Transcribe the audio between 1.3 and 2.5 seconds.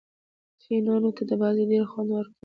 بازي ډېره خوند ورکوي.